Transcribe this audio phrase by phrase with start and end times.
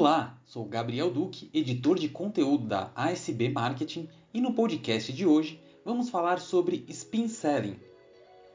[0.00, 5.60] Olá, sou Gabriel Duque, editor de conteúdo da ASB Marketing, e no podcast de hoje
[5.84, 7.74] vamos falar sobre spin selling.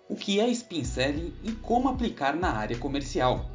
[0.08, 3.52] O que é spin selling e como aplicar na área comercial.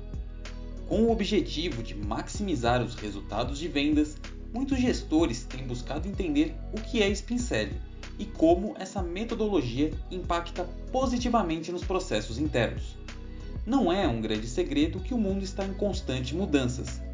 [0.87, 4.19] Com o objetivo de maximizar os resultados de vendas,
[4.53, 7.81] muitos gestores têm buscado entender o que é spin selling
[8.19, 12.99] e como essa metodologia impacta positivamente nos processos internos.
[13.65, 17.08] Não é um grande segredo que o mundo está em constantes mudanças.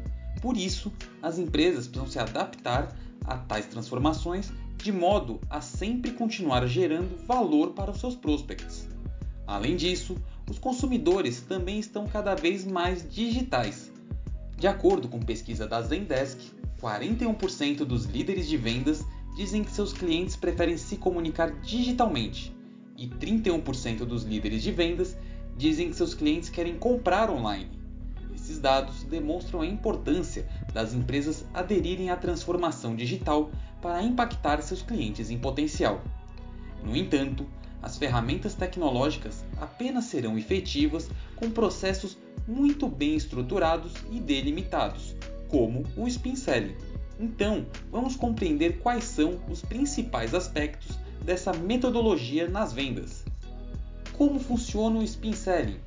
[0.45, 6.67] Por isso, as empresas precisam se adaptar a tais transformações de modo a sempre continuar
[6.67, 8.87] gerando valor para os seus prospects.
[9.47, 10.15] Além disso,
[10.47, 13.91] os consumidores também estão cada vez mais digitais.
[14.55, 16.39] De acordo com pesquisa da Zendesk,
[16.79, 19.03] 41% dos líderes de vendas
[19.35, 22.55] dizem que seus clientes preferem se comunicar digitalmente
[22.95, 25.17] e 31% dos líderes de vendas
[25.57, 27.84] dizem que seus clientes querem comprar online.
[28.45, 33.49] Esses dados demonstram a importância das empresas aderirem à transformação digital
[33.81, 35.99] para impactar seus clientes em potencial.
[36.83, 37.43] No entanto,
[37.81, 45.15] as ferramentas tecnológicas apenas serão efetivas com processos muito bem estruturados e delimitados,
[45.47, 46.75] como o spin selling.
[47.19, 53.25] Então, vamos compreender quais são os principais aspectos dessa metodologia nas vendas.
[54.13, 55.79] Como funciona o spin selling?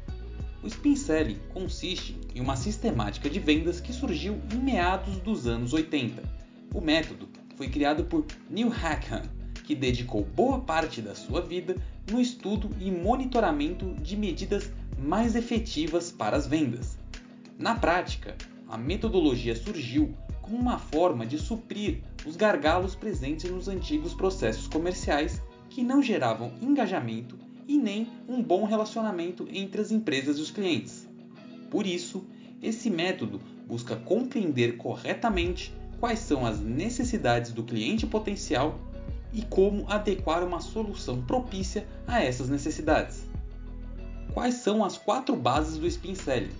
[0.62, 5.72] O spin selling consiste em uma sistemática de vendas que surgiu em meados dos anos
[5.72, 6.22] 80.
[6.74, 9.22] O método foi criado por Neil Hackham,
[9.64, 11.76] que dedicou boa parte da sua vida
[12.10, 16.98] no estudo e monitoramento de medidas mais efetivas para as vendas.
[17.56, 18.36] Na prática,
[18.68, 25.40] a metodologia surgiu como uma forma de suprir os gargalos presentes nos antigos processos comerciais
[25.70, 31.06] que não geravam engajamento e nem um bom relacionamento entre as empresas e os clientes.
[31.70, 32.24] Por isso,
[32.62, 38.80] esse método busca compreender corretamente quais são as necessidades do cliente potencial
[39.32, 43.24] e como adequar uma solução propícia a essas necessidades.
[44.32, 46.50] Quais são as quatro bases do Spin Selling?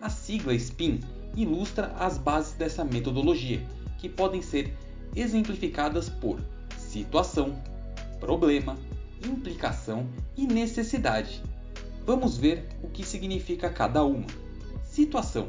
[0.00, 1.00] A sigla SPIN
[1.36, 3.60] ilustra as bases dessa metodologia,
[3.98, 4.76] que podem ser
[5.14, 6.40] exemplificadas por
[6.78, 7.54] situação,
[8.20, 8.76] problema,
[9.26, 11.42] implicação e necessidade.
[12.04, 14.26] Vamos ver o que significa cada uma.
[14.84, 15.48] Situação: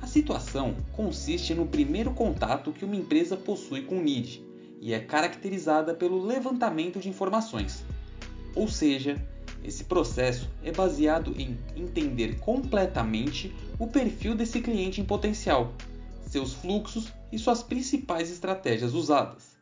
[0.00, 4.42] A situação consiste no primeiro contato que uma empresa possui com o need
[4.80, 7.84] e é caracterizada pelo levantamento de informações.
[8.54, 9.22] Ou seja,
[9.62, 15.74] esse processo é baseado em entender completamente o perfil desse cliente em potencial,
[16.28, 19.57] seus fluxos e suas principais estratégias usadas.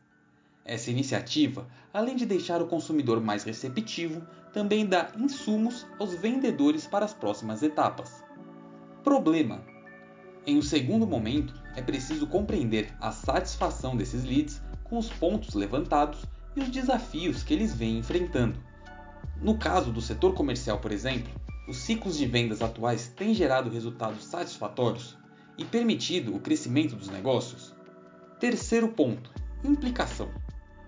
[0.67, 7.05] Essa iniciativa, além de deixar o consumidor mais receptivo, também dá insumos aos vendedores para
[7.05, 8.21] as próximas etapas.
[9.01, 9.63] Problema:
[10.45, 16.27] Em um segundo momento, é preciso compreender a satisfação desses leads com os pontos levantados
[16.53, 18.59] e os desafios que eles vêm enfrentando.
[19.41, 21.31] No caso do setor comercial, por exemplo,
[21.65, 25.17] os ciclos de vendas atuais têm gerado resultados satisfatórios
[25.57, 27.73] e permitido o crescimento dos negócios?
[28.37, 29.31] Terceiro ponto:
[29.63, 30.29] implicação.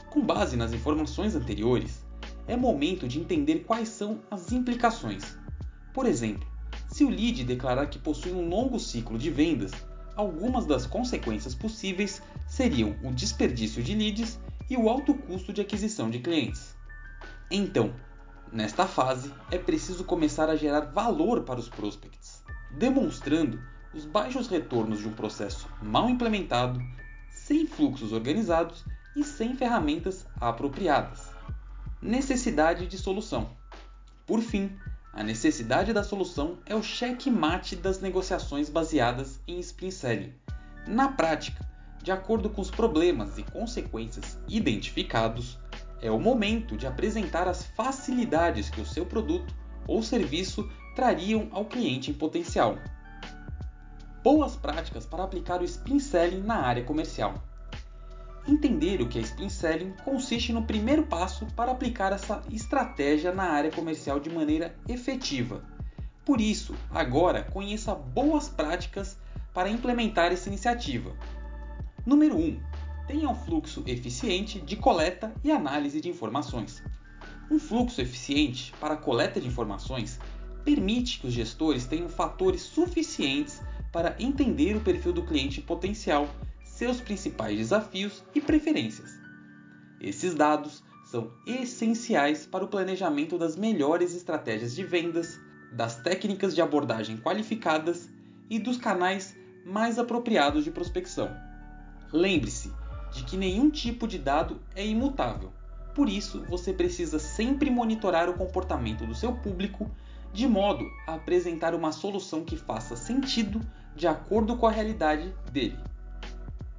[0.09, 2.03] Com base nas informações anteriores,
[2.47, 5.37] é momento de entender quais são as implicações.
[5.93, 6.47] Por exemplo,
[6.87, 9.71] se o lead declarar que possui um longo ciclo de vendas,
[10.15, 16.09] algumas das consequências possíveis seriam o desperdício de leads e o alto custo de aquisição
[16.09, 16.75] de clientes.
[17.51, 17.93] Então,
[18.51, 23.61] nesta fase, é preciso começar a gerar valor para os prospects, demonstrando
[23.93, 26.81] os baixos retornos de um processo mal implementado,
[27.29, 28.83] sem fluxos organizados
[29.19, 31.27] e sem ferramentas apropriadas.
[32.01, 33.49] Necessidade de solução.
[34.25, 34.71] Por fim,
[35.11, 40.33] a necessidade da solução é o checkmate das negociações baseadas em spin selling.
[40.87, 41.67] Na prática,
[42.01, 45.59] de acordo com os problemas e consequências identificados,
[46.01, 49.53] é o momento de apresentar as facilidades que o seu produto
[49.85, 52.77] ou serviço trariam ao cliente em potencial.
[54.23, 57.48] Boas práticas para aplicar o spin selling na área comercial.
[58.49, 63.43] Entender o que é spin selling consiste no primeiro passo para aplicar essa estratégia na
[63.43, 65.63] área comercial de maneira efetiva.
[66.25, 69.19] Por isso, agora conheça boas práticas
[69.53, 71.15] para implementar essa iniciativa.
[72.03, 72.59] Número 1.
[73.05, 76.81] Tenha um fluxo eficiente de coleta e análise de informações.
[77.51, 80.19] Um fluxo eficiente para coleta de informações
[80.65, 83.61] permite que os gestores tenham fatores suficientes
[83.91, 86.27] para entender o perfil do cliente potencial
[86.79, 89.19] seus principais desafios e preferências.
[89.99, 95.37] Esses dados são essenciais para o planejamento das melhores estratégias de vendas,
[95.73, 98.07] das técnicas de abordagem qualificadas
[98.49, 99.35] e dos canais
[99.65, 101.29] mais apropriados de prospecção.
[102.13, 102.71] Lembre-se
[103.11, 105.51] de que nenhum tipo de dado é imutável.
[105.93, 109.91] Por isso, você precisa sempre monitorar o comportamento do seu público
[110.31, 113.59] de modo a apresentar uma solução que faça sentido
[113.97, 115.88] de acordo com a realidade dele.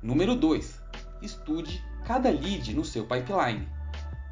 [0.03, 0.81] Número 2.
[1.21, 3.69] Estude cada lead no seu pipeline.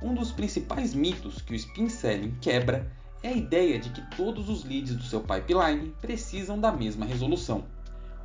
[0.00, 2.90] Um dos principais mitos que o spin selling quebra
[3.22, 7.66] é a ideia de que todos os leads do seu pipeline precisam da mesma resolução.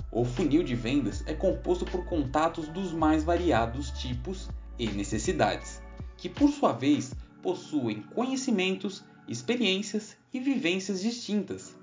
[0.10, 4.50] O funil de vendas é composto por contatos dos mais variados tipos
[4.80, 5.82] e necessidades,
[6.16, 11.76] que por sua vez possuem conhecimentos, experiências e vivências distintas.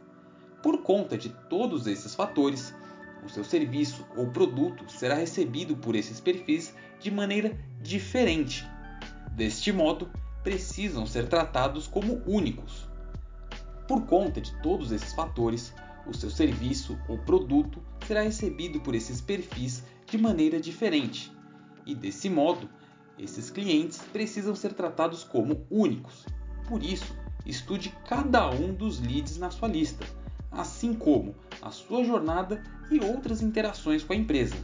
[0.63, 2.73] Por conta de todos esses fatores,
[3.25, 8.67] o seu serviço ou produto será recebido por esses perfis de maneira diferente.
[9.33, 10.11] Deste modo,
[10.43, 12.89] precisam ser tratados como únicos.
[13.87, 15.75] Por conta de todos esses fatores,
[16.07, 21.33] o seu serviço ou produto será recebido por esses perfis de maneira diferente.
[21.87, 22.69] E desse modo,
[23.19, 26.25] esses clientes precisam ser tratados como únicos.
[26.69, 27.15] Por isso,
[27.45, 30.07] estude cada um dos leads na sua lista,
[30.51, 34.57] assim como a sua jornada e outras interações com a empresa.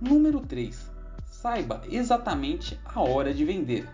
[0.00, 0.90] Número 3.
[1.26, 3.88] Saiba exatamente a hora de vender.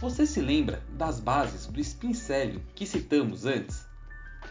[0.00, 3.86] Você se lembra das bases do spin selling que citamos antes?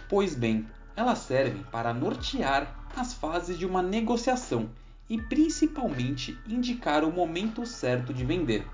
[0.07, 0.65] Pois bem,
[0.95, 4.69] elas servem para nortear as fases de uma negociação
[5.09, 8.65] e principalmente indicar o momento certo de vender.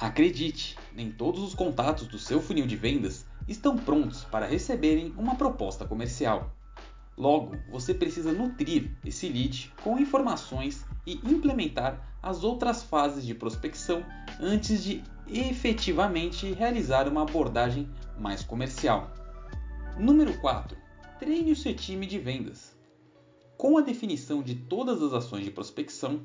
[0.00, 5.34] Acredite, nem todos os contatos do seu funil de vendas estão prontos para receberem uma
[5.34, 6.52] proposta comercial.
[7.16, 14.04] Logo, você precisa nutrir esse lead com informações e implementar as outras fases de prospecção
[14.40, 17.88] antes de efetivamente realizar uma abordagem
[18.18, 19.10] mais comercial.
[19.98, 20.76] Número 4.
[21.18, 22.76] Treine o seu time de vendas.
[23.56, 26.20] Com a definição de todas as ações de prospecção,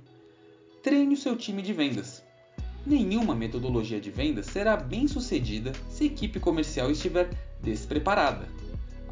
[0.83, 2.21] treine o seu time de vendas.
[2.85, 7.29] Nenhuma metodologia de vendas será bem sucedida se a equipe comercial estiver
[7.61, 8.47] despreparada.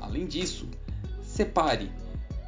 [0.01, 0.68] Além disso,
[1.21, 1.92] separe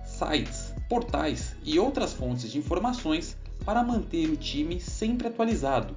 [0.05, 5.95] sites, portais e outras fontes de informações para manter o time sempre atualizado,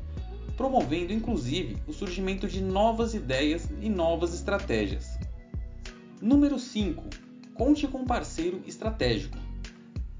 [0.56, 5.18] promovendo inclusive o surgimento de novas ideias e novas estratégias.
[6.20, 7.02] Número 5.
[7.54, 9.38] Conte com um parceiro estratégico.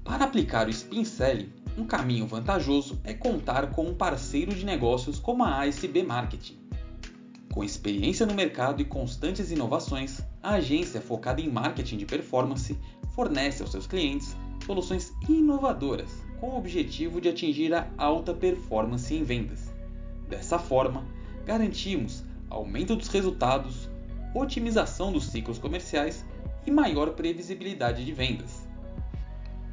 [0.03, 5.19] Para aplicar o Spin Selling, um caminho vantajoso é contar com um parceiro de negócios
[5.19, 6.57] como a ASB Marketing.
[7.53, 12.77] Com experiência no mercado e constantes inovações, a agência focada em marketing de performance
[13.13, 14.35] fornece aos seus clientes
[14.65, 19.73] soluções inovadoras com o objetivo de atingir a alta performance em vendas.
[20.27, 21.05] Dessa forma,
[21.45, 23.89] garantimos aumento dos resultados,
[24.33, 26.25] otimização dos ciclos comerciais
[26.65, 28.64] e maior previsibilidade de vendas.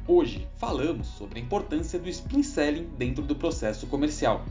[0.05, 4.43] Hoje falamos sobre a importância do spin selling dentro do processo comercial.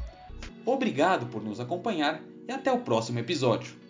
[0.65, 3.82] Obrigado por nos acompanhar e até o próximo episódio.